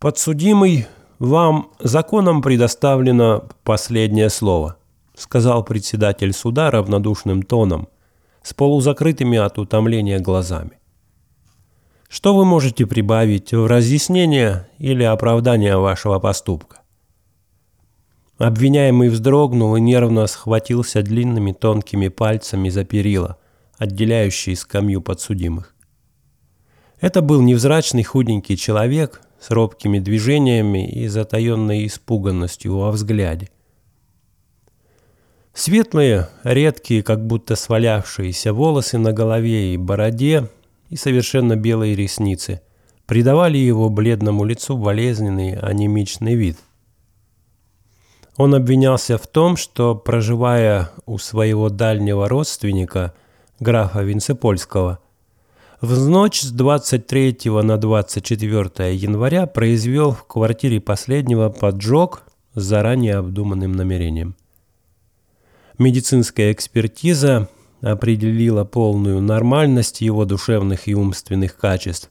«Подсудимый, 0.00 0.86
вам 1.20 1.70
законом 1.78 2.42
предоставлено 2.42 3.44
последнее 3.62 4.30
слово», 4.30 4.76
сказал 5.14 5.62
председатель 5.62 6.32
суда 6.32 6.70
равнодушным 6.70 7.42
тоном, 7.42 7.88
с 8.42 8.54
полузакрытыми 8.54 9.38
от 9.38 9.58
утомления 9.58 10.18
глазами. 10.18 10.78
Что 12.08 12.34
вы 12.34 12.44
можете 12.44 12.86
прибавить 12.86 13.52
в 13.52 13.66
разъяснение 13.66 14.68
или 14.78 15.04
оправдание 15.04 15.76
вашего 15.76 16.18
поступка? 16.18 16.80
Обвиняемый 18.38 19.10
вздрогнул 19.10 19.76
и 19.76 19.80
нервно 19.80 20.26
схватился 20.26 21.02
длинными 21.02 21.52
тонкими 21.52 22.08
пальцами 22.08 22.70
за 22.70 22.84
перила, 22.84 23.36
отделяющие 23.76 24.56
скамью 24.56 25.02
подсудимых. 25.02 25.74
Это 27.00 27.20
был 27.20 27.42
невзрачный 27.42 28.02
худенький 28.02 28.56
человек 28.56 29.20
с 29.40 29.50
робкими 29.50 29.98
движениями 29.98 30.88
и 30.88 31.08
затаенной 31.08 31.86
испуганностью 31.86 32.76
во 32.76 32.90
взгляде. 32.90 33.48
Светлые, 35.52 36.28
редкие, 36.44 37.02
как 37.02 37.26
будто 37.26 37.56
свалявшиеся 37.56 38.52
волосы 38.52 38.98
на 38.98 39.12
голове 39.12 39.74
и 39.74 39.76
бороде 39.76 40.48
и 40.90 40.96
совершенно 40.96 41.56
белые 41.56 41.96
ресницы 41.96 42.60
придавали 43.06 43.58
его 43.58 43.88
бледному 43.88 44.44
лицу 44.44 44.76
болезненный 44.76 45.58
анемичный 45.58 46.36
вид. 46.36 46.58
Он 48.36 48.54
обвинялся 48.54 49.18
в 49.18 49.26
том, 49.26 49.56
что, 49.56 49.96
проживая 49.96 50.90
у 51.06 51.18
своего 51.18 51.68
дальнего 51.68 52.28
родственника, 52.28 53.12
графа 53.58 54.02
Винцепольского, 54.02 55.00
в 55.80 56.08
ночь 56.08 56.42
с 56.42 56.50
23 56.50 57.38
на 57.62 57.78
24 57.78 58.94
января 58.94 59.46
произвел 59.46 60.12
в 60.12 60.26
квартире 60.26 60.80
последнего 60.80 61.48
поджог 61.48 62.24
с 62.54 62.62
заранее 62.62 63.16
обдуманным 63.16 63.72
намерением. 63.72 64.36
Медицинская 65.78 66.52
экспертиза 66.52 67.48
определила 67.80 68.64
полную 68.64 69.22
нормальность 69.22 70.02
его 70.02 70.26
душевных 70.26 70.86
и 70.86 70.94
умственных 70.94 71.56
качеств. 71.56 72.10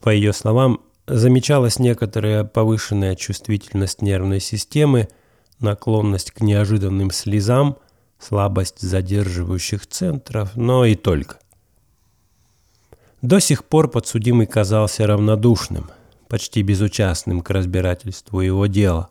По 0.00 0.10
ее 0.10 0.32
словам, 0.32 0.80
замечалась 1.06 1.78
некоторая 1.78 2.42
повышенная 2.42 3.14
чувствительность 3.14 4.02
нервной 4.02 4.40
системы, 4.40 5.08
наклонность 5.60 6.32
к 6.32 6.40
неожиданным 6.40 7.12
слезам, 7.12 7.76
слабость 8.18 8.80
задерживающих 8.80 9.86
центров, 9.86 10.56
но 10.56 10.84
и 10.84 10.96
только. 10.96 11.38
До 13.24 13.40
сих 13.40 13.64
пор 13.64 13.90
подсудимый 13.90 14.46
казался 14.46 15.06
равнодушным, 15.06 15.90
почти 16.28 16.60
безучастным 16.60 17.40
к 17.40 17.48
разбирательству 17.48 18.40
его 18.40 18.66
дела. 18.66 19.08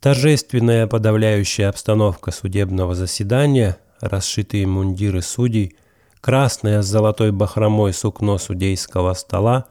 Торжественная 0.00 0.86
подавляющая 0.86 1.70
обстановка 1.70 2.30
судебного 2.30 2.94
заседания, 2.94 3.78
расшитые 4.02 4.66
мундиры 4.66 5.22
судей, 5.22 5.76
красное 6.20 6.82
с 6.82 6.86
золотой 6.88 7.32
бахромой 7.32 7.94
сукно 7.94 8.36
судейского 8.36 9.14
стола, 9.14 9.64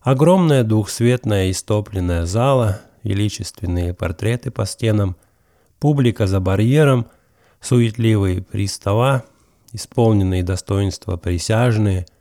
огромная 0.00 0.64
двухсветная 0.64 1.52
истопленная 1.52 2.26
зала, 2.26 2.80
величественные 3.04 3.94
портреты 3.94 4.50
по 4.50 4.66
стенам, 4.66 5.14
публика 5.78 6.26
за 6.26 6.40
барьером, 6.40 7.06
суетливые 7.60 8.42
пристава, 8.42 9.22
исполненные 9.72 10.42
достоинства 10.42 11.16
присяжные– 11.16 12.06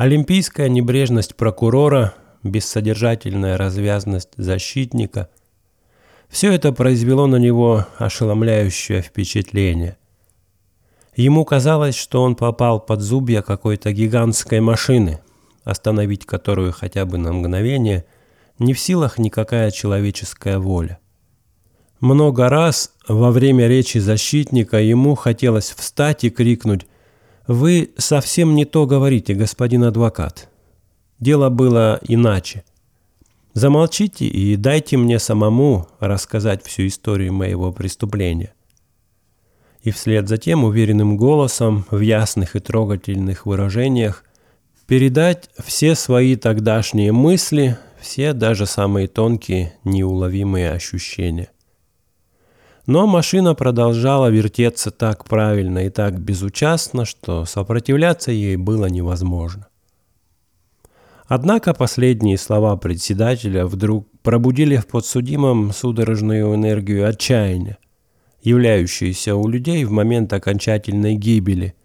Олимпийская 0.00 0.70
небрежность 0.70 1.36
прокурора, 1.36 2.14
бессодержательная 2.42 3.58
развязность 3.58 4.30
защитника– 4.34 5.28
все 6.30 6.54
это 6.54 6.72
произвело 6.72 7.26
на 7.26 7.36
него 7.36 7.86
ошеломляющее 7.98 9.02
впечатление. 9.02 9.98
Ему 11.16 11.44
казалось, 11.44 11.96
что 11.96 12.22
он 12.22 12.34
попал 12.34 12.80
под 12.80 13.02
зубья 13.02 13.42
какой-то 13.42 13.92
гигантской 13.92 14.60
машины, 14.60 15.20
остановить 15.64 16.24
которую 16.24 16.72
хотя 16.72 17.04
бы 17.04 17.18
на 17.18 17.34
мгновение 17.34 18.06
не 18.58 18.72
в 18.72 18.80
силах 18.80 19.18
никакая 19.18 19.70
человеческая 19.70 20.58
воля. 20.58 20.98
Много 22.00 22.48
раз 22.48 22.94
во 23.06 23.30
время 23.30 23.68
речи 23.68 23.98
защитника 23.98 24.78
ему 24.78 25.14
хотелось 25.14 25.74
встать 25.76 26.24
и 26.24 26.30
крикнуть 26.30 26.86
«Вы 27.50 27.90
совсем 27.96 28.54
не 28.54 28.64
то 28.64 28.86
говорите, 28.86 29.34
господин 29.34 29.82
адвокат. 29.82 30.48
Дело 31.18 31.48
было 31.48 31.98
иначе. 32.06 32.62
Замолчите 33.54 34.24
и 34.26 34.54
дайте 34.54 34.96
мне 34.96 35.18
самому 35.18 35.88
рассказать 35.98 36.64
всю 36.64 36.86
историю 36.86 37.32
моего 37.32 37.72
преступления». 37.72 38.54
И 39.82 39.90
вслед 39.90 40.28
за 40.28 40.36
тем 40.36 40.62
уверенным 40.62 41.16
голосом, 41.16 41.86
в 41.90 41.98
ясных 41.98 42.54
и 42.54 42.60
трогательных 42.60 43.46
выражениях, 43.46 44.22
передать 44.86 45.50
все 45.58 45.96
свои 45.96 46.36
тогдашние 46.36 47.10
мысли, 47.10 47.78
все 48.00 48.32
даже 48.32 48.64
самые 48.64 49.08
тонкие, 49.08 49.74
неуловимые 49.82 50.70
ощущения. 50.70 51.48
Но 52.90 53.06
машина 53.06 53.54
продолжала 53.54 54.30
вертеться 54.30 54.90
так 54.90 55.24
правильно 55.24 55.86
и 55.86 55.90
так 55.90 56.20
безучастно, 56.20 57.04
что 57.04 57.44
сопротивляться 57.44 58.32
ей 58.32 58.56
было 58.56 58.86
невозможно. 58.86 59.68
Однако 61.28 61.72
последние 61.72 62.36
слова 62.36 62.76
председателя 62.76 63.64
вдруг 63.66 64.08
пробудили 64.22 64.76
в 64.76 64.88
подсудимом 64.88 65.72
судорожную 65.72 66.52
энергию 66.56 67.08
отчаяния, 67.08 67.78
являющуюся 68.42 69.36
у 69.36 69.46
людей 69.46 69.84
в 69.84 69.92
момент 69.92 70.32
окончательной 70.32 71.14
гибели, 71.14 71.76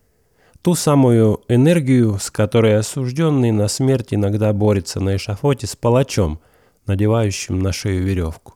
ту 0.63 0.73
самую 0.73 1.41
энергию, 1.47 2.17
с 2.19 2.31
которой 2.31 2.79
осужденный 2.79 3.51
на 3.51 3.67
смерть 3.67 4.11
иногда 4.15 4.51
борется 4.53 4.99
на 4.99 5.17
эшафоте 5.17 5.67
с 5.67 5.75
палачом, 5.75 6.39
надевающим 6.87 7.59
на 7.59 7.71
шею 7.73 8.03
веревку. 8.03 8.54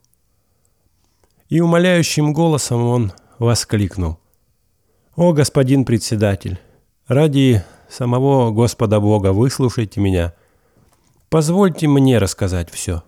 И 1.49 1.61
умоляющим 1.61 2.31
голосом 2.31 2.83
он 2.85 3.11
воскликнул. 3.39 4.19
«О, 5.15 5.33
господин 5.33 5.83
председатель, 5.83 6.59
ради 7.07 7.63
самого 7.89 8.51
Господа 8.51 8.99
Бога 8.99 9.33
выслушайте 9.33 9.99
меня. 9.99 10.33
Позвольте 11.29 11.87
мне 11.87 12.19
рассказать 12.19 12.69
все». 12.69 13.01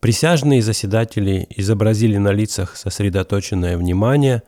Присяжные 0.00 0.60
заседатели 0.60 1.46
изобразили 1.48 2.18
на 2.18 2.32
лицах 2.32 2.76
сосредоточенное 2.76 3.78
внимание, 3.78 4.42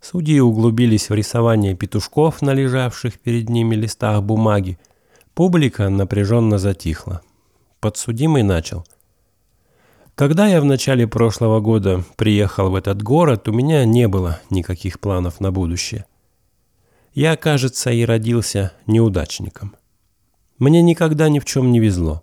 судьи 0.00 0.40
углубились 0.40 1.10
в 1.10 1.14
рисование 1.14 1.74
петушков 1.74 2.40
на 2.40 2.54
лежавших 2.54 3.20
перед 3.20 3.50
ними 3.50 3.74
листах 3.74 4.22
бумаги, 4.22 4.78
публика 5.34 5.90
напряженно 5.90 6.56
затихла. 6.56 7.20
Подсудимый 7.80 8.42
начал– 8.42 8.86
когда 10.16 10.46
я 10.46 10.62
в 10.62 10.64
начале 10.64 11.06
прошлого 11.06 11.60
года 11.60 12.02
приехал 12.16 12.70
в 12.70 12.74
этот 12.74 13.02
город, 13.02 13.48
у 13.48 13.52
меня 13.52 13.84
не 13.84 14.08
было 14.08 14.40
никаких 14.48 14.98
планов 14.98 15.40
на 15.40 15.52
будущее. 15.52 16.06
Я, 17.12 17.36
кажется, 17.36 17.90
и 17.90 18.02
родился 18.02 18.72
неудачником. 18.86 19.76
Мне 20.58 20.80
никогда 20.80 21.28
ни 21.28 21.38
в 21.38 21.44
чем 21.44 21.70
не 21.70 21.80
везло. 21.80 22.22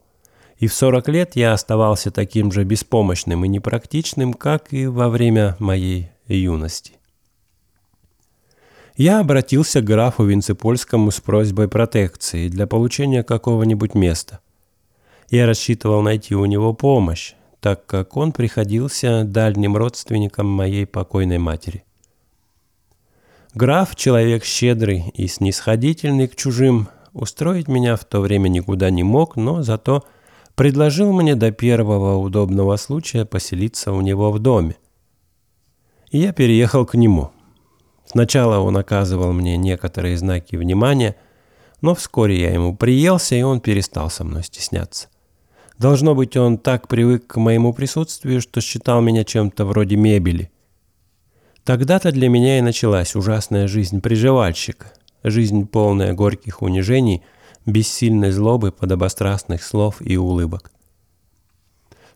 И 0.57 0.65
в 0.65 0.73
40 0.73 1.07
лет 1.09 1.35
я 1.35 1.53
оставался 1.53 2.09
таким 2.09 2.51
же 2.51 2.63
беспомощным 2.63 3.45
и 3.45 3.47
непрактичным, 3.47 4.33
как 4.33 4.73
и 4.73 4.87
во 4.87 5.09
время 5.09 5.55
моей 5.59 6.09
юности. 6.27 6.93
Я 8.95 9.19
обратился 9.19 9.81
к 9.81 9.85
графу 9.85 10.23
Винцепольскому 10.23 11.11
с 11.11 11.19
просьбой 11.19 11.67
протекции 11.67 12.47
для 12.47 12.65
получения 12.65 13.23
какого-нибудь 13.23 13.93
места. 13.93 14.39
Я 15.29 15.45
рассчитывал 15.45 16.01
найти 16.01 16.33
у 16.35 16.45
него 16.45 16.73
помощь, 16.73 17.33
так 17.63 17.85
как 17.85 18.17
он 18.17 18.33
приходился 18.33 19.23
дальним 19.23 19.77
родственником 19.77 20.47
моей 20.47 20.85
покойной 20.85 21.37
матери. 21.37 21.85
Граф, 23.53 23.95
человек 23.95 24.43
щедрый 24.43 25.13
и 25.13 25.27
снисходительный 25.27 26.27
к 26.27 26.35
чужим, 26.35 26.89
устроить 27.13 27.69
меня 27.69 27.95
в 27.95 28.03
то 28.03 28.19
время 28.19 28.49
никуда 28.49 28.89
не 28.89 29.03
мог, 29.03 29.37
но 29.37 29.61
зато 29.61 30.03
предложил 30.55 31.13
мне 31.13 31.35
до 31.35 31.53
первого 31.53 32.17
удобного 32.17 32.75
случая 32.75 33.23
поселиться 33.23 33.93
у 33.93 34.01
него 34.01 34.29
в 34.29 34.39
доме. 34.39 34.75
И 36.11 36.17
я 36.17 36.33
переехал 36.33 36.85
к 36.85 36.95
нему. 36.95 37.31
Сначала 38.05 38.59
он 38.59 38.75
оказывал 38.75 39.31
мне 39.31 39.55
некоторые 39.55 40.17
знаки 40.17 40.57
внимания, 40.57 41.15
но 41.79 41.95
вскоре 41.95 42.41
я 42.41 42.51
ему 42.51 42.75
приелся, 42.75 43.35
и 43.35 43.41
он 43.41 43.61
перестал 43.61 44.09
со 44.09 44.25
мной 44.25 44.43
стесняться. 44.43 45.07
Должно 45.77 46.15
быть, 46.15 46.37
он 46.37 46.57
так 46.57 46.87
привык 46.87 47.27
к 47.27 47.37
моему 47.37 47.73
присутствию, 47.73 48.41
что 48.41 48.61
считал 48.61 49.01
меня 49.01 49.23
чем-то 49.23 49.65
вроде 49.65 49.95
мебели. 49.95 50.51
Тогда-то 51.63 52.11
для 52.11 52.29
меня 52.29 52.59
и 52.59 52.61
началась 52.61 53.15
ужасная 53.15 53.67
жизнь 53.67 54.01
приживальщика. 54.01 54.93
Жизнь, 55.23 55.65
полная 55.65 56.13
горьких 56.13 56.61
унижений, 56.61 57.23
бессильной 57.65 58.31
злобы, 58.31 58.71
подобострастных 58.71 59.63
слов 59.63 60.01
и 60.01 60.17
улыбок. 60.17 60.71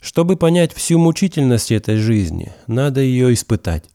Чтобы 0.02 0.36
понять 0.36 0.74
всю 0.74 1.00
мучительность 1.00 1.72
этой 1.72 1.96
жизни, 1.98 2.54
надо 2.68 3.02
ее 3.02 3.34
испытать. 3.34 3.86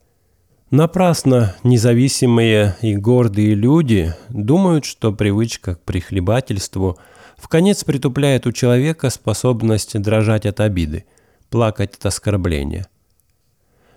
Напрасно 0.71 1.55
независимые 1.63 2.75
и 2.81 2.95
гордые 2.95 3.53
люди 3.53 4.15
думают, 4.29 4.85
что 4.85 5.11
привычка 5.11 5.75
к 5.75 5.81
прихлебательству 5.81 6.97
в 7.37 7.47
конец 7.47 7.83
притупляет 7.83 8.47
у 8.47 8.51
человека 8.51 9.09
способность 9.09 9.99
дрожать 10.01 10.45
от 10.45 10.59
обиды, 10.59 11.05
плакать 11.49 11.95
от 11.95 12.05
оскорбления. 12.05 12.87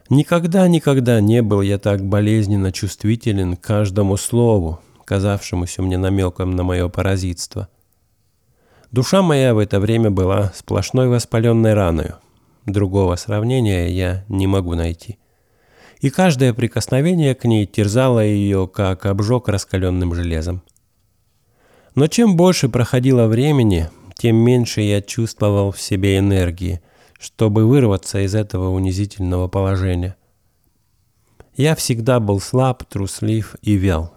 Никогда-никогда 0.08 1.20
не 1.20 1.42
был 1.42 1.62
я 1.62 1.78
так 1.78 2.04
болезненно 2.04 2.70
чувствителен 2.70 3.56
к 3.56 3.60
каждому 3.60 4.16
слову, 4.16 4.80
казавшемуся 5.04 5.82
мне 5.82 5.98
намеком 5.98 6.54
на 6.54 6.62
мое 6.62 6.88
паразитство. 6.88 7.68
Душа 8.92 9.22
моя 9.22 9.52
в 9.54 9.58
это 9.58 9.80
время 9.80 10.10
была 10.10 10.52
сплошной 10.54 11.08
воспаленной 11.08 11.74
раною. 11.74 12.16
Другого 12.66 13.16
сравнения 13.16 13.88
я 13.88 14.24
не 14.28 14.46
могу 14.46 14.74
найти. 14.74 15.18
И 16.00 16.10
каждое 16.10 16.52
прикосновение 16.52 17.34
к 17.34 17.44
ней 17.44 17.66
терзало 17.66 18.20
ее, 18.20 18.68
как 18.68 19.06
обжег 19.06 19.48
раскаленным 19.48 20.14
железом. 20.14 20.62
Но 21.96 22.08
чем 22.08 22.36
больше 22.36 22.68
проходило 22.68 23.26
времени, 23.26 23.88
тем 24.16 24.36
меньше 24.36 24.82
я 24.82 25.00
чувствовал 25.00 25.72
в 25.72 25.80
себе 25.80 26.18
энергии, 26.18 26.82
чтобы 27.18 27.66
вырваться 27.66 28.20
из 28.20 28.34
этого 28.34 28.68
унизительного 28.68 29.48
положения. 29.48 30.14
Я 31.56 31.74
всегда 31.74 32.20
был 32.20 32.38
слаб, 32.38 32.84
труслив 32.84 33.56
и 33.62 33.72
вял. 33.72 34.12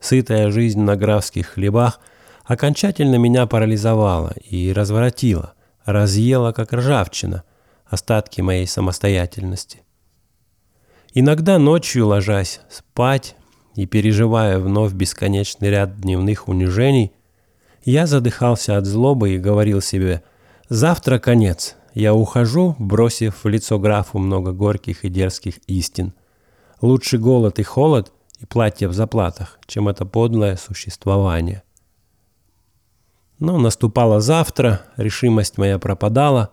Сытая 0.00 0.50
жизнь 0.50 0.80
на 0.80 0.96
графских 0.96 1.46
хлебах 1.46 1.98
окончательно 2.44 3.16
меня 3.16 3.46
парализовала 3.46 4.34
и 4.44 4.70
разворотила, 4.70 5.54
разъела, 5.86 6.52
как 6.52 6.74
ржавчина, 6.74 7.42
остатки 7.86 8.42
моей 8.42 8.66
самостоятельности. 8.66 9.80
Иногда 11.14 11.58
ночью, 11.58 12.06
ложась 12.06 12.60
спать 12.68 13.34
и 13.74 13.86
переживая 13.86 14.58
вновь 14.58 14.92
бесконечный 14.92 15.70
ряд 15.70 16.00
дневных 16.00 16.48
унижений, 16.48 17.12
я 17.84 18.06
задыхался 18.06 18.76
от 18.76 18.86
злобы 18.86 19.30
и 19.30 19.38
говорил 19.38 19.80
себе 19.80 20.22
«Завтра 20.68 21.18
конец, 21.18 21.76
я 21.92 22.14
ухожу, 22.14 22.74
бросив 22.78 23.44
в 23.44 23.48
лицо 23.48 23.78
графу 23.78 24.18
много 24.18 24.52
горьких 24.52 25.04
и 25.04 25.08
дерзких 25.08 25.58
истин. 25.66 26.12
Лучше 26.80 27.18
голод 27.18 27.58
и 27.58 27.62
холод— 27.62 28.12
и 28.44 28.46
платье 28.46 28.88
в 28.88 28.92
заплатах, 28.92 29.58
чем 29.66 29.88
это 29.88 30.04
подлое 30.04 30.56
существование. 30.56 31.62
Но 33.38 33.58
наступало 33.58 34.20
завтра, 34.20 34.82
решимость 34.96 35.58
моя 35.58 35.78
пропадала, 35.78 36.50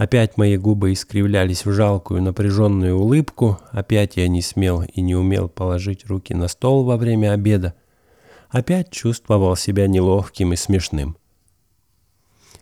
опять 0.00 0.38
мои 0.38 0.56
губы 0.56 0.94
искривлялись 0.94 1.66
в 1.66 1.72
жалкую 1.72 2.22
напряженную 2.22 2.96
улыбку, 2.96 3.58
опять 3.70 4.16
я 4.16 4.28
не 4.28 4.40
смел 4.40 4.82
и 4.82 5.02
не 5.02 5.14
умел 5.14 5.50
положить 5.50 6.06
руки 6.06 6.32
на 6.32 6.48
стол 6.48 6.84
во 6.84 6.96
время 6.96 7.32
обеда, 7.32 7.74
опять 8.48 8.90
чувствовал 8.90 9.56
себя 9.56 9.88
неловким 9.88 10.54
и 10.54 10.56
смешным. 10.56 11.18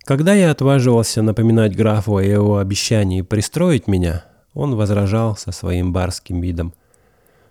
Когда 0.03 0.35
я 0.35 0.51
отваживался 0.51 1.23
напоминать 1.23 1.77
графу 1.77 2.17
о 2.17 2.25
его 2.25 2.59
обещании 2.59 3.23
пристроить 3.23 3.87
меня, 3.87 4.25
он 4.53 4.75
возражал 4.75 5.37
со 5.37 5.53
своим 5.53 5.93
барским 5.93 6.41
видом. 6.41 6.75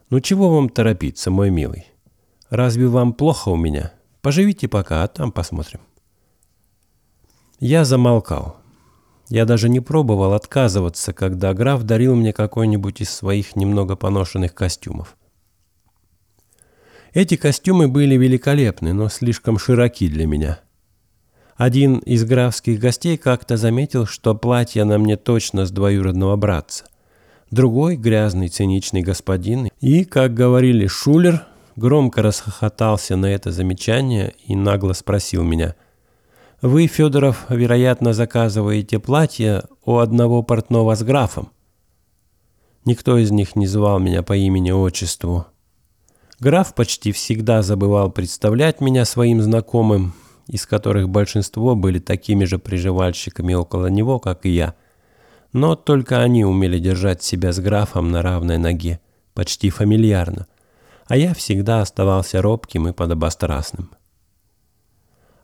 «Ну 0.10 0.20
чего 0.20 0.54
вам 0.54 0.68
торопиться, 0.68 1.32
мой 1.32 1.50
милый? 1.50 1.88
Разве 2.50 2.88
вам 2.88 3.14
плохо 3.14 3.48
у 3.48 3.56
меня? 3.56 3.94
Поживите 4.22 4.68
пока, 4.68 5.04
а 5.04 5.08
там 5.08 5.32
посмотрим». 5.32 5.80
Я 7.62 7.86
замолкал. 7.86 8.58
Я 9.30 9.46
даже 9.46 9.70
не 9.70 9.80
пробовал 9.80 10.34
отказываться, 10.34 11.14
когда 11.14 11.54
граф 11.54 11.84
дарил 11.84 12.16
мне 12.16 12.34
какой-нибудь 12.34 13.02
из 13.02 13.10
своих 13.10 13.56
немного 13.56 13.96
поношенных 13.96 14.54
костюмов. 14.54 15.18
Эти 17.14 17.36
костюмы 17.36 17.88
были 17.88 18.16
великолепны, 18.16 18.94
но 18.94 19.10
слишком 19.10 19.58
широки 19.58 20.08
для 20.08 20.28
меня. 20.28 20.60
Один 21.56 21.98
из 22.00 22.24
графских 22.24 22.80
гостей 22.80 23.18
как-то 23.18 23.58
заметил, 23.58 24.06
что 24.06 24.36
платье 24.36 24.84
на 24.84 24.98
мне 24.98 25.18
точно 25.18 25.66
с 25.66 25.72
двоюродного 25.72 26.36
братца– 26.36 26.86
другой 27.52 27.96
грязный 27.96 28.50
циничный 28.50 29.02
господин, 29.02 29.70
и, 29.80 30.04
как 30.06 30.34
говорили 30.34 30.88
Шулер, 30.88 31.46
громко 31.76 32.22
расхохотался 32.22 33.16
на 33.16 33.28
это 33.28 33.52
замечание 33.52 34.34
и 34.46 34.56
нагло 34.56 34.94
спросил 34.94 35.44
меня, 35.44 35.76
«Вы, 36.62 36.88
Федоров, 36.88 37.46
вероятно, 37.50 38.14
заказываете 38.14 39.00
платье 39.00 39.64
у 39.86 39.98
одного 39.98 40.44
портного 40.44 40.96
с 40.96 41.04
графом?» 41.04 41.52
Никто 42.86 43.18
из 43.18 43.32
них 43.32 43.56
не 43.56 43.68
звал 43.68 44.00
меня 44.00 44.24
по 44.24 44.36
имени-отчеству. 44.36 45.46
Граф 46.40 46.74
почти 46.74 47.12
всегда 47.12 47.62
забывал 47.62 48.12
представлять 48.12 48.82
меня 48.82 49.06
своим 49.06 49.42
знакомым, 49.42 50.14
из 50.48 50.66
которых 50.66 51.10
большинство 51.10 51.76
были 51.76 52.00
такими 52.00 52.46
же 52.46 52.60
приживальщиками 52.60 53.54
около 53.54 53.88
него, 53.88 54.20
как 54.20 54.46
и 54.46 54.50
я– 54.50 54.76
но 55.54 55.76
только 55.76 56.22
они 56.22 56.46
умели 56.46 56.80
держать 56.80 57.24
себя 57.24 57.52
с 57.52 57.60
графом 57.60 58.12
на 58.12 58.22
равной 58.22 58.58
ноге, 58.58 59.00
почти 59.34 59.70
фамильярно, 59.70 60.48
а 61.08 61.18
я 61.18 61.34
всегда 61.34 61.82
оставался 61.82 62.42
робким 62.42 62.88
и 62.88 62.94
подобострастным. 62.94 63.92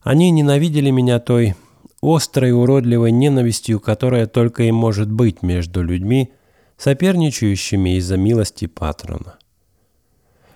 Они 0.04 0.32
ненавидели 0.32 0.90
меня 0.90 1.20
той 1.20 1.56
острой 2.02 2.52
уродливой 2.52 3.12
ненавистью, 3.12 3.80
которая 3.80 4.28
только 4.28 4.64
и 4.64 4.72
может 4.72 5.12
быть 5.12 5.42
между 5.42 5.82
людьми, 5.82 6.34
соперничающими 6.78 7.98
из-за 7.98 8.18
милости 8.18 8.68
патрона. 8.68 9.38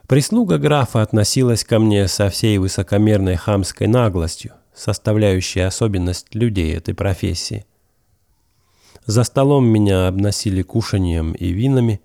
Прислуга 0.08 0.58
графа 0.58 1.02
относилась 1.02 1.64
ко 1.64 1.80
мне 1.80 2.08
со 2.08 2.30
всей 2.30 2.58
высокомерной 2.58 3.36
хамской 3.36 3.88
наглостью, 3.88 4.54
составляющей 4.74 5.62
особенность 5.62 6.36
людей 6.36 6.76
этой 6.76 6.94
профессии– 6.94 7.66
за 9.08 9.24
столом 9.24 9.66
меня 9.66 10.10
обносили 10.10 10.62
кушанием 10.64 11.32
и 11.32 11.54
винами. 11.54 12.02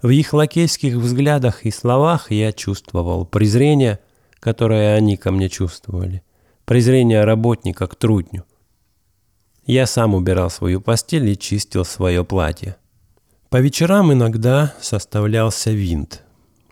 В 0.00 0.10
их 0.10 0.32
лакейских 0.32 0.94
взглядах 0.94 1.66
и 1.66 1.72
словах 1.72 2.30
я 2.30 2.52
чувствовал 2.52 3.26
презрение, 3.26 3.98
которое 4.38 4.94
они 4.94 5.16
ко 5.16 5.32
мне 5.32 5.48
чувствовали. 5.48 6.22
Презрение 6.70 7.24
работника 7.24 7.88
к 7.88 7.96
трудню. 7.96 8.44
Я 9.66 9.86
сам 9.86 10.14
убирал 10.14 10.50
свою 10.50 10.80
постель 10.80 11.28
и 11.28 11.36
чистил 11.36 11.84
свое 11.84 12.24
платье. 12.24 12.76
По 13.48 13.56
вечерам 13.56 14.12
иногда 14.12 14.72
составлялся 14.80 15.72
винт. 15.72 16.22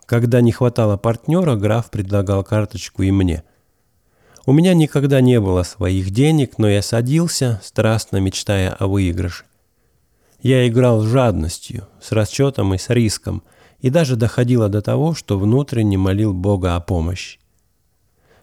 Когда 0.05 0.39
не 0.39 0.53
хватало 0.53 0.95
партнера, 0.95 1.57
граф 1.57 1.91
предлагал 1.91 2.45
карточку 2.45 3.03
и 3.03 3.11
мне. 3.11 3.43
У 4.45 4.53
меня 4.53 4.73
никогда 4.73 5.19
не 5.19 5.37
было 5.41 5.63
своих 5.63 6.11
денег, 6.11 6.57
но 6.57 6.69
я 6.69 6.81
садился, 6.81 7.59
страстно 7.61 8.21
мечтая 8.21 8.71
о 8.71 8.87
выигрыше. 8.87 9.43
Я 10.41 10.65
играл 10.65 11.01
с 11.01 11.07
жадностью, 11.07 11.89
с 12.01 12.13
расчетом 12.13 12.73
и 12.73 12.77
с 12.77 12.89
риском, 12.89 13.43
и 13.81 13.89
даже 13.89 14.15
доходило 14.15 14.69
до 14.69 14.81
того, 14.81 15.13
что 15.13 15.37
внутренне 15.37 15.97
молил 15.97 16.33
Бога 16.33 16.77
о 16.77 16.79
помощи. 16.79 17.39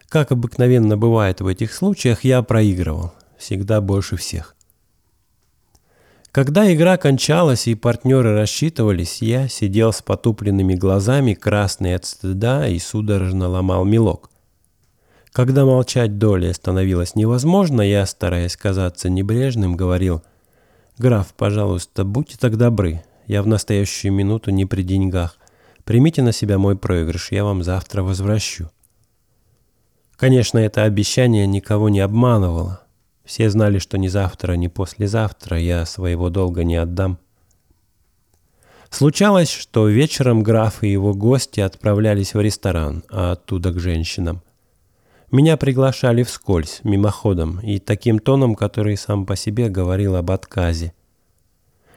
Как 0.09 0.31
обыкновенно 0.31 0.97
бывает 0.97 1.41
в 1.41 1.47
этих 1.47 1.73
случаях, 1.73 2.23
я 2.23 2.41
проигрывал, 2.41 3.13
всегда 3.37 3.81
больше 3.81 4.15
всех. 4.15 4.55
Когда 6.31 6.71
игра 6.73 6.97
кончалась 6.97 7.67
и 7.67 7.75
партнеры 7.75 8.35
рассчитывались, 8.35 9.21
я 9.21 9.47
сидел 9.47 9.91
с 9.91 10.01
потупленными 10.01 10.75
глазами, 10.75 11.33
красный 11.33 11.95
от 11.95 12.05
стыда, 12.05 12.67
и 12.67 12.79
судорожно 12.79 13.47
ломал 13.47 13.85
мелок. 13.85 14.29
Когда 15.31 15.65
молчать 15.65 16.17
долей 16.17 16.53
становилось 16.53 17.15
невозможно, 17.15 17.81
я, 17.81 18.05
стараясь 18.05 18.55
казаться 18.55 19.09
небрежным, 19.09 19.75
говорил– 19.75 20.23
«Граф, 20.97 21.35
пожалуйста, 21.37 22.03
будьте 22.03 22.37
так 22.39 22.57
добры. 22.57 23.03
Я 23.27 23.43
в 23.43 23.47
настоящую 23.47 24.13
минуту 24.13 24.49
не 24.49 24.65
при 24.65 24.81
деньгах. 24.81 25.37
Примите 25.83 26.23
на 26.23 26.31
себя 26.31 26.57
мой 26.57 26.75
проигрыш, 26.75 27.31
я 27.31 27.43
вам 27.43 27.63
завтра 27.63 28.01
возвращу». 28.01 28.69
Конечно, 30.17 30.57
это 30.57 30.83
обещание 30.83 31.45
никого 31.45 31.89
не 31.89 31.99
обманывало. 31.99 32.81
Все 33.23 33.49
знали, 33.49 33.77
что 33.77 33.97
ни 33.97 34.07
завтра, 34.07 34.53
ни 34.53 34.67
послезавтра 34.67 35.59
я 35.59 35.85
своего 35.85 36.29
долга 36.29 36.63
не 36.63 36.75
отдам. 36.75 37.19
Случалось, 38.89 39.51
что 39.51 39.87
вечером 39.87 40.41
граф 40.41 40.83
и 40.83 40.91
его 40.91 41.13
гости 41.13 41.59
отправлялись 41.59 42.33
в 42.33 42.41
ресторан, 42.41 43.03
а 43.11 43.33
оттуда 43.33 43.71
к 43.71 43.79
женщинам. 43.79 44.41
Меня 45.29 45.57
приглашали 45.57 46.23
вскользь, 46.23 46.79
мимоходом, 46.83 47.59
и 47.59 47.79
таким 47.79 48.19
тоном, 48.19 48.55
который 48.55 48.97
сам 48.97 49.25
по 49.25 49.35
себе 49.35 49.69
говорил 49.69 50.15
об 50.15 50.31
отказе. 50.31 50.93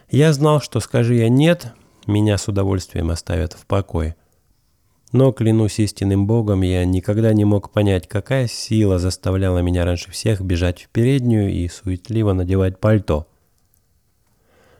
Я 0.09 0.33
знал, 0.33 0.61
что 0.61 0.79
скажи 0.79 1.15
я 1.15 1.29
«нет», 1.29 1.73
меня 2.07 2.37
с 2.37 2.47
удовольствием 2.47 3.09
оставят 3.09 3.53
в 3.53 3.65
покое. 3.65 4.15
Но, 5.11 5.33
клянусь 5.33 5.79
истинным 5.79 6.25
Богом, 6.25 6.61
я 6.61 6.85
никогда 6.85 7.33
не 7.33 7.43
мог 7.43 7.71
понять, 7.71 8.07
какая 8.07 8.47
сила 8.47 8.97
заставляла 8.97 9.59
меня 9.59 9.83
раньше 9.83 10.09
всех 10.11 10.41
бежать 10.41 10.83
в 10.83 10.89
переднюю 10.89 11.51
и 11.51 11.67
суетливо 11.67 12.31
надевать 12.31 12.79
пальто. 12.79 13.27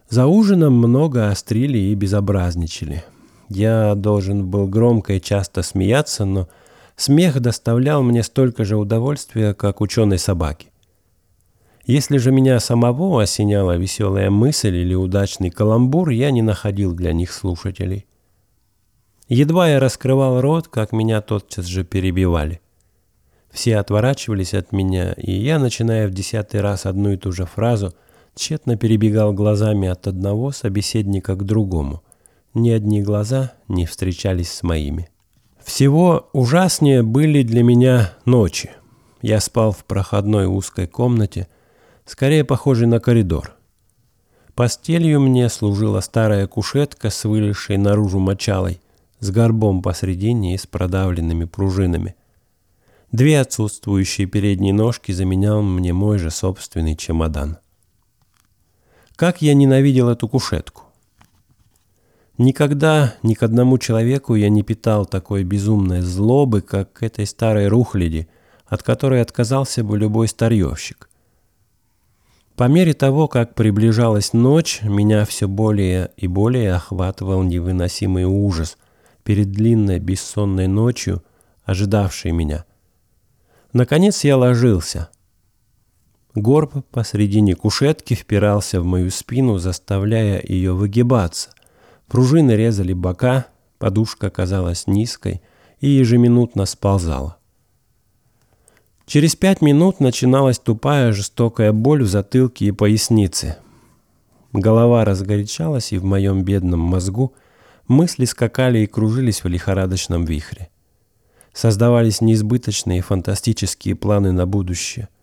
За 0.09 0.27
ужином 0.27 0.73
много 0.73 1.29
острили 1.29 1.77
и 1.77 1.95
безобразничали. 1.95 3.03
Я 3.49 3.95
должен 3.95 4.47
был 4.47 4.67
громко 4.67 5.13
и 5.13 5.21
часто 5.21 5.63
смеяться, 5.63 6.23
но 6.23 6.47
смех 6.95 7.41
доставлял 7.41 8.01
мне 8.01 8.23
столько 8.23 8.63
же 8.63 8.77
удовольствия, 8.77 9.53
как 9.53 9.81
ученой 9.81 10.17
собаке. 10.17 10.67
Если 11.85 12.17
же 12.17 12.31
меня 12.31 12.59
самого 12.61 13.23
осеняла 13.23 13.75
веселая 13.75 14.29
мысль 14.29 14.77
или 14.77 14.93
удачный 14.93 15.49
каламбур, 15.49 16.09
я 16.09 16.31
не 16.31 16.41
находил 16.41 16.93
для 16.93 17.11
них 17.11 17.33
слушателей. 17.33 18.05
Едва 19.33 19.69
я 19.69 19.79
раскрывал 19.79 20.41
рот, 20.41 20.67
как 20.67 20.91
меня 20.91 21.21
тотчас 21.21 21.65
же 21.65 21.83
перебивали. 21.83 22.61
Все 23.49 23.77
отворачивались 23.77 24.53
от 24.53 24.71
меня, 24.71 25.13
и 25.13 25.31
я, 25.31 25.57
начиная 25.57 26.07
в 26.07 26.11
десятый 26.11 26.61
раз 26.61 26.85
одну 26.85 27.11
и 27.11 27.17
ту 27.17 27.31
же 27.31 27.45
фразу– 27.45 27.95
тщетно 28.35 28.77
перебегал 28.77 29.33
глазами 29.33 29.87
от 29.87 30.07
одного 30.07 30.51
собеседника 30.51 31.35
к 31.35 31.43
другому. 31.43 32.03
Ни 32.53 32.69
одни 32.69 33.01
глаза 33.01 33.53
не 33.67 33.85
встречались 33.85 34.51
с 34.51 34.63
моими. 34.63 35.09
Всего 35.63 36.29
ужаснее 36.33 37.03
были 37.03 37.43
для 37.43 37.63
меня 37.63 38.13
ночи. 38.25 38.71
Я 39.21 39.39
спал 39.39 39.71
в 39.71 39.85
проходной 39.85 40.47
узкой 40.47 40.87
комнате, 40.87 41.47
скорее 42.05 42.43
похожей 42.43 42.87
на 42.87 42.99
коридор. 42.99 43.53
Постелью 44.55 45.21
мне 45.21 45.49
служила 45.49 46.01
старая 46.01 46.47
кушетка 46.47 47.09
с 47.09 47.23
вылезшей 47.23 47.77
наружу 47.77 48.19
мочалой, 48.19 48.81
с 49.21 49.29
горбом 49.29 49.81
посредине 49.81 50.55
и 50.55 50.57
с 50.57 50.67
продавленными 50.67 51.45
пружинами. 51.45 52.15
Две 53.11 53.39
отсутствующие 53.39 54.27
передние 54.27 54.73
ножки 54.73 55.11
заменял 55.13 55.61
мне 55.61 55.93
мой 55.93 56.17
же 56.17 56.31
собственный 56.31 56.97
чемодан. 56.97 57.57
Как 59.15 59.41
я 59.41 59.53
ненавидел 59.53 60.09
эту 60.09 60.27
кушетку. 60.27 60.83
Никогда 62.37 63.13
ни 63.21 63.35
к 63.35 63.43
одному 63.43 63.77
человеку 63.77 64.33
я 64.33 64.49
не 64.49 64.63
питал 64.63 65.05
такой 65.05 65.43
безумной 65.43 66.01
злобы, 66.01 66.61
как 66.61 66.91
к 66.93 67.03
этой 67.03 67.27
старой 67.27 67.67
рухляди, 67.67 68.27
от 68.65 68.81
которой 68.81 69.21
отказался 69.21 69.83
бы 69.83 69.97
любой 69.97 70.27
старьевщик. 70.27 71.09
По 72.55 72.63
мере 72.67 72.93
того, 72.93 73.27
как 73.27 73.53
приближалась 73.53 74.33
ночь, 74.33 74.81
меня 74.81 75.25
все 75.25 75.47
более 75.47 76.11
и 76.17 76.27
более 76.27 76.73
охватывал 76.73 77.43
невыносимый 77.43 78.23
ужас 78.23 78.77
перед 79.23 79.51
длинной 79.51 79.99
бессонной 79.99 80.67
ночью, 80.67 81.23
ожидавшей 81.63 82.31
меня. 82.31 82.65
Наконец 83.73 84.23
я 84.23 84.37
ложился— 84.37 85.09
Горб 86.35 86.85
посредине 86.91 87.55
кушетки 87.55 88.13
впирался 88.13 88.79
в 88.79 88.85
мою 88.85 89.11
спину, 89.11 89.57
заставляя 89.57 90.41
ее 90.41 90.71
выгибаться. 90.71 91.49
Пружины 92.07 92.51
резали 92.51 92.93
бока, 92.93 93.47
подушка 93.79 94.29
казалась 94.29 94.87
низкой 94.87 95.41
и 95.81 95.89
ежеминутно 95.89 96.65
сползала. 96.65 97.37
Через 99.05 99.35
пять 99.35 99.61
минут 99.61 99.99
начиналась 99.99 100.57
тупая 100.57 101.11
жестокая 101.11 101.73
боль 101.73 102.03
в 102.03 102.07
затылке 102.07 102.67
и 102.67 102.71
пояснице. 102.71 103.57
Голова 104.53 105.03
разгорячалась, 105.03 105.91
и 105.91 105.97
в 105.97 106.05
моем 106.05 106.43
бедном 106.43 106.79
мозгу 106.79 107.33
мысли 107.91 108.25
скакали 108.25 108.79
и 108.79 108.87
кружились 108.87 109.43
в 109.43 109.47
лихорадочном 109.47 110.25
вихре. 110.25 110.69
Создавались 111.53 112.21
неизбыточные 112.21 113.01
фантастические 113.01 113.95
планы 113.95 114.31
на 114.31 114.47
будущее– 114.47 115.09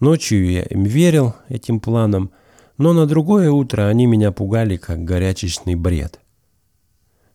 Ночью 0.00 0.50
я 0.50 0.62
им 0.64 0.84
верил, 0.84 1.34
этим 1.48 1.80
планам, 1.80 2.30
но 2.76 2.92
на 2.92 3.06
другое 3.06 3.50
утро 3.50 3.86
они 3.86 4.06
меня 4.06 4.32
пугали, 4.32 4.76
как 4.76 5.04
горячечный 5.04 5.76
бред. 5.76 6.20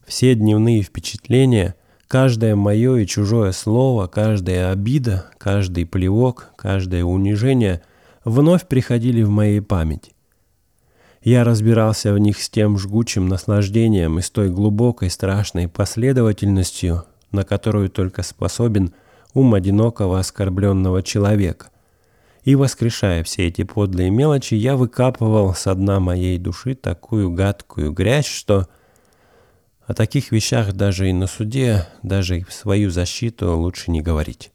Все 0.05 0.35
дневные 0.35 0.83
впечатления, 0.83 1.75
каждое 2.07 2.55
мое 2.55 2.97
и 2.97 3.07
чужое 3.07 3.53
слово, 3.53 4.07
каждая 4.07 4.71
обида, 4.71 5.31
каждый 5.38 5.85
плевок, 5.85 6.51
каждое 6.57 7.03
унижение 7.03 7.81
вновь 8.25 8.67
приходили 8.67 9.23
в 9.23 9.29
моей 9.29 9.61
память. 9.61 10.11
Я 11.21 11.43
разбирался 11.43 12.13
в 12.13 12.17
них 12.17 12.41
с 12.41 12.49
тем 12.49 12.77
жгучим 12.77 13.27
наслаждением 13.27 14.19
и 14.19 14.21
с 14.21 14.29
той 14.29 14.49
глубокой 14.49 15.09
страшной 15.09 15.67
последовательностью, 15.67 17.03
на 17.31 17.43
которую 17.43 17.89
только 17.89 18.23
способен 18.23 18.93
ум 19.33 19.53
одинокого 19.53 20.19
оскорбленного 20.19 21.03
человека– 21.03 21.69
и, 22.43 22.55
воскрешая 22.55 23.23
все 23.23 23.47
эти 23.47 23.63
подлые 23.63 24.09
мелочи, 24.09 24.55
я 24.55 24.75
выкапывал 24.75 25.53
со 25.53 25.75
дна 25.75 25.99
моей 25.99 26.38
души 26.38 26.73
такую 26.73 27.31
гадкую 27.31 27.91
грязь, 27.91 28.25
что 28.25 28.67
о 29.85 29.93
таких 29.93 30.31
вещах 30.31 30.73
даже 30.73 31.09
и 31.09 31.13
на 31.13 31.27
суде, 31.27 31.88
даже 32.01 32.39
и 32.39 32.43
в 32.43 32.53
свою 32.53 32.91
защиту 32.91 33.57
лучше 33.57 33.91
не 33.91 34.01
говорить. 34.01 34.51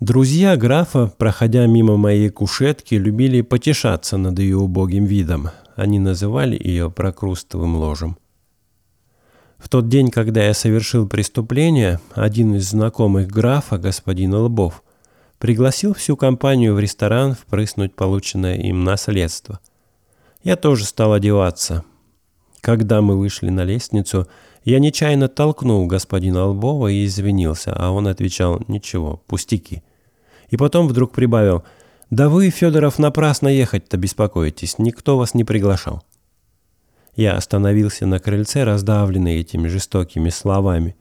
Друзья 0.00 0.56
графа, 0.56 1.06
проходя 1.06 1.66
мимо 1.66 1.96
моей 1.96 2.28
кушетки, 2.28 2.94
любили 2.96 3.40
потешаться 3.40 4.16
над 4.16 4.38
ее 4.38 4.58
убогим 4.58 5.04
видом. 5.04 5.50
Они 5.76 5.98
называли 5.98 6.60
ее 6.62 6.90
прокрустовым 6.90 7.76
ложем. 7.76 8.16
В 9.58 9.68
тот 9.68 9.88
день, 9.88 10.10
когда 10.10 10.44
я 10.44 10.54
совершил 10.54 11.08
преступление, 11.08 11.98
один 12.14 12.54
из 12.54 12.68
знакомых 12.70 13.28
графа, 13.28 13.78
господин 13.78 14.34
Лбов, 14.34 14.82
пригласил 15.38 15.94
всю 15.94 16.16
компанию 16.16 16.74
в 16.74 16.80
ресторан 16.80 17.34
впрыснуть 17.34 17.94
полученное 17.94 18.56
им 18.56 18.84
наследство. 18.84 19.60
Я 20.42 20.56
тоже 20.56 20.84
стал 20.84 21.12
одеваться. 21.14 21.84
Когда 22.60 23.00
мы 23.00 23.18
вышли 23.18 23.48
на 23.48 23.64
лестницу, 23.64 24.28
я 24.64 24.78
нечаянно 24.78 25.28
толкнул 25.28 25.86
господина 25.86 26.46
Лбова 26.46 26.88
и 26.88 27.04
извинился, 27.04 27.74
а 27.74 27.90
он 27.90 28.06
отвечал 28.06 28.62
«Ничего, 28.68 29.22
пустяки». 29.26 29.82
И 30.48 30.56
потом 30.56 30.88
вдруг 30.88 31.12
прибавил 31.12 31.64
«Да 32.10 32.28
вы, 32.28 32.50
Федоров, 32.50 32.98
напрасно 32.98 33.48
ехать-то 33.48 33.96
беспокоитесь, 33.96 34.78
никто 34.78 35.16
вас 35.16 35.34
не 35.34 35.44
приглашал». 35.44 36.02
Я 37.16 37.36
остановился 37.36 38.06
на 38.06 38.18
крыльце, 38.18 38.64
раздавленный 38.64 39.40
этими 39.40 39.68
жестокими 39.68 40.30
словами. 40.30 40.96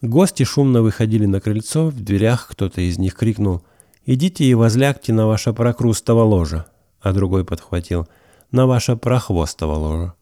Гости 0.00 0.42
шумно 0.42 0.82
выходили 0.82 1.26
на 1.26 1.40
крыльцо, 1.40 1.86
в 1.86 2.00
дверях 2.00 2.48
кто-то 2.48 2.80
из 2.80 2.98
них 2.98 3.14
крикнул 3.14 3.62
«Идите 4.04 4.44
и 4.44 4.54
возлягте 4.54 5.12
на 5.12 5.28
ваше 5.28 5.52
прокрустово 5.52 6.24
ложе», 6.24 6.64
а 7.00 7.12
другой 7.12 7.44
подхватил 7.44 8.08
«На 8.50 8.66
ваше 8.66 8.96
прохвостово 8.96 9.74
ложе». 9.74 10.12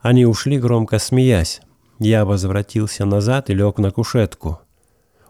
Они 0.00 0.24
ушли, 0.24 0.58
громко 0.58 0.98
смеясь. 0.98 1.60
Я 1.98 2.24
возвратился 2.24 3.04
назад 3.04 3.50
и 3.50 3.54
лег 3.54 3.78
на 3.78 3.90
кушетку. 3.90 4.60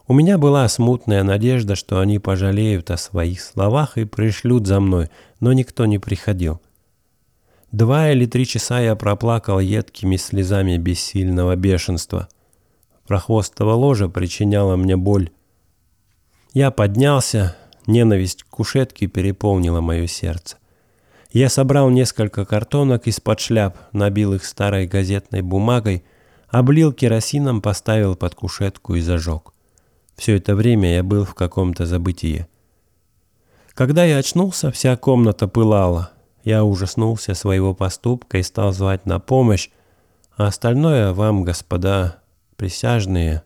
У 0.08 0.14
меня 0.14 0.38
была 0.38 0.68
смутная 0.68 1.22
надежда, 1.22 1.74
что 1.74 2.00
они 2.00 2.18
пожалеют 2.18 2.90
о 2.90 2.96
своих 2.96 3.40
словах 3.40 3.98
и 3.98 4.04
пришлют 4.04 4.66
за 4.66 4.80
мной, 4.80 5.10
но 5.40 5.52
никто 5.52 5.86
не 5.86 5.98
приходил. 5.98 6.60
Два 7.72 8.10
или 8.10 8.26
три 8.26 8.46
часа 8.46 8.80
я 8.80 8.94
проплакал 8.94 9.58
едкими 9.58 10.16
слезами 10.16 10.76
бессильного 10.76 11.56
бешенства– 11.56 12.28
Прохвостова 13.06 13.74
ложа 13.74 14.08
причиняла 14.08 14.76
мне 14.76 14.96
боль. 14.96 15.30
Я 16.52 16.70
поднялся, 16.70 17.56
ненависть 17.86 18.42
к 18.42 18.48
кушетке 18.48 19.06
переполнила 19.06 19.80
мое 19.80 20.06
сердце. 20.06 20.56
Я 21.32 21.48
собрал 21.48 21.90
несколько 21.90 22.44
картонок 22.44 23.06
из-под 23.06 23.40
шляп, 23.40 23.76
набил 23.92 24.34
их 24.34 24.44
старой 24.44 24.86
газетной 24.86 25.42
бумагой, 25.42 26.04
облил 26.48 26.92
керосином, 26.92 27.60
поставил 27.60 28.16
под 28.16 28.34
кушетку 28.34 28.94
и 28.94 29.00
зажег. 29.00 29.52
Все 30.16 30.36
это 30.36 30.54
время 30.54 30.94
я 30.96 31.02
был 31.02 31.24
в 31.24 31.34
каком-то 31.34 31.86
забытии. 31.86 32.46
Когда 33.74 34.04
я 34.04 34.18
очнулся, 34.18 34.70
вся 34.70 34.96
комната 34.96 35.46
пылала. 35.48 36.10
Я 36.44 36.64
ужаснулся 36.64 37.34
своего 37.34 37.74
поступка 37.74 38.38
и 38.38 38.42
стал 38.42 38.72
звать 38.72 39.04
на 39.04 39.20
помощь, 39.20 39.68
а 40.36 40.46
остальное 40.46 41.12
вам, 41.12 41.44
господа, 41.44 42.20
присяжные 42.56 43.42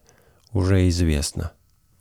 уже 0.52 0.88
известно. 0.88 1.52